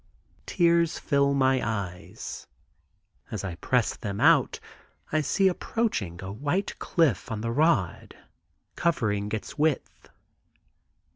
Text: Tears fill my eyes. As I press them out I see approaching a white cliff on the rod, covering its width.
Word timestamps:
Tears 0.47 0.97
fill 0.97 1.35
my 1.35 1.61
eyes. 1.63 2.47
As 3.29 3.43
I 3.43 3.53
press 3.57 3.95
them 3.95 4.19
out 4.19 4.59
I 5.11 5.21
see 5.21 5.47
approaching 5.47 6.19
a 6.23 6.31
white 6.31 6.79
cliff 6.79 7.31
on 7.31 7.41
the 7.41 7.51
rod, 7.51 8.15
covering 8.75 9.31
its 9.31 9.59
width. 9.59 10.09